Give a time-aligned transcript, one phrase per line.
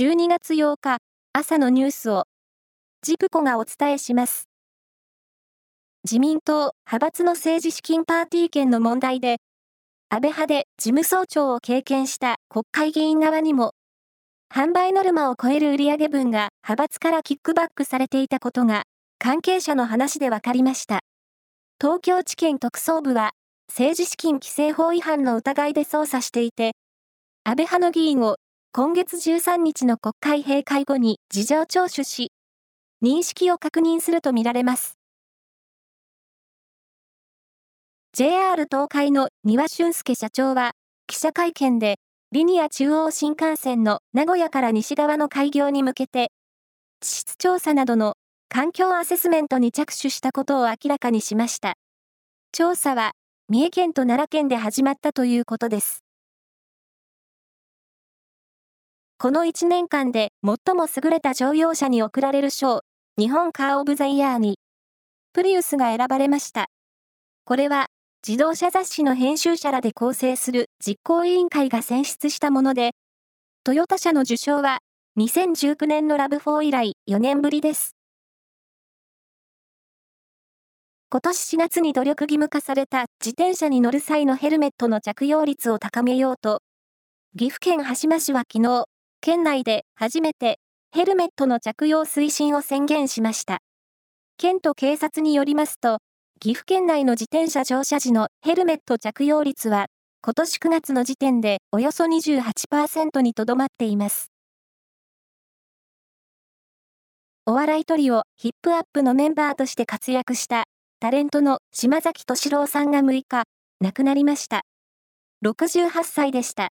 [0.00, 0.98] 12月8日
[1.32, 2.26] 朝のニュースを
[3.02, 4.48] ジプコがお伝えします。
[6.04, 9.38] 自民党派閥の政治資金パーティー券の問題で
[10.08, 13.72] 安倍派で事務総長を経験した国会議員側にも
[14.54, 18.84] 販売ノルマを超える売上分が派閥からキックバックされていたことが
[19.18, 21.00] 関係者の話で分かりました。
[21.80, 23.32] 東京地検特捜部は
[23.68, 26.76] 政治資金規正法違反の疑いで捜査していて、
[27.42, 28.36] 安倍派の議員を
[28.70, 32.32] 今月13日の国会閉会後に事情聴取し、
[33.02, 34.98] 認識を確認するとみられます。
[38.12, 40.72] JR 東海の三輪俊介社長は、
[41.06, 41.96] 記者会見で、
[42.30, 46.30] リニア中央新幹線の名古屋から西側の開業に向けて、
[47.00, 48.16] 地質調査などの
[48.50, 51.74] 環境アセスメントに着手したことを明らかにしました。
[52.52, 53.12] 調査は、
[53.48, 56.04] 三重県と奈良県で始まったということです。
[59.20, 62.82] この1年間で最も優れた乗用車に贈られる賞、
[63.18, 64.60] 日本カーオブザイヤーに、
[65.32, 66.68] プリウスが選ばれました。
[67.44, 67.86] これは、
[68.24, 72.92] 自動車雑誌の編集者らで構成する実行委員会が選出したもので、
[73.64, 74.78] トヨタ社の受賞は、
[75.18, 77.96] 2019年のラブ4以来4年ぶりです。
[81.10, 86.62] 今年4月に努力義務化された自転車に乗る際のヘルメットの着用率を高めようと、
[87.36, 88.84] 岐阜県羽島市は昨日、
[89.20, 90.60] 県内で初めて
[90.92, 93.58] ヘルメットの着用推進を宣言しました。
[94.36, 95.98] 県と警察によりますと、
[96.40, 99.86] 岐阜県内の自転車乗車時のヘルメット着用率は、
[100.22, 104.30] 今年9月の時点でおよそ28%にとどまっています。
[107.44, 110.64] お笑いトリオ、ヒップアップのメンバーとして活躍した
[111.00, 113.44] タレントの島崎敏郎さんが6日、
[113.80, 114.60] 亡くなりました。
[115.44, 116.68] 68歳でした。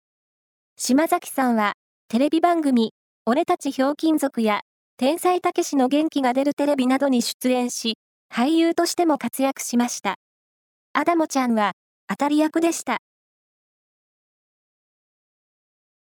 [0.78, 1.74] 島崎さんは
[2.10, 2.94] テレビ番組、
[3.26, 4.62] 俺たちひょうきん族や、
[4.96, 7.98] 天才たけしの元気が出るテレビなどに出演し、
[8.34, 10.16] 俳優としても活躍しました。
[10.94, 11.74] アダモちゃんは、
[12.08, 13.00] 当たり役でした。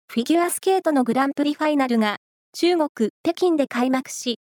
[0.06, 2.18] フィギュアスケートのグランプリファイナルが、
[2.52, 4.38] 中国、北京で開幕し、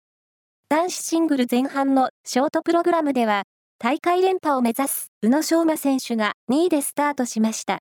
[0.69, 3.44] 男子シングル前半のショートプログラムでは、
[3.78, 7.78] 大会連覇を目指す宇野昌磨選手が2位でスタートしました。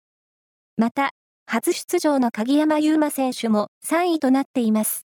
[0.76, 1.12] また、
[1.54, 5.04] 初出場の鍵山優真選手も3位となっています。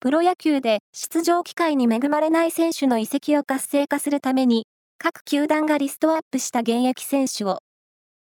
[0.00, 4.66] プロ野球で出場機会に恵まれない選手の移籍を活性化するために、
[4.98, 7.60] 各球団がリストアップした現役選手を、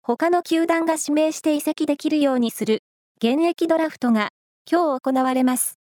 [0.02, 2.80] 他の球団が指名して移籍できるようにする、
[3.18, 4.30] 現役ドラフトが
[4.68, 5.76] 今日行われます。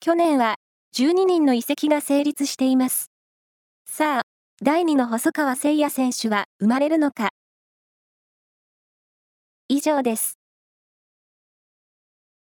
[0.00, 0.56] 去年は
[0.94, 3.10] 12人の移籍が成立しています。
[3.88, 4.22] さあ、
[4.62, 7.30] 第2の細川聖也選手は生まれるのか
[9.74, 10.43] 以上です。